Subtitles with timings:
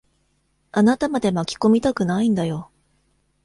[0.71, 2.71] あなたまで巻き込みたくないんだよ。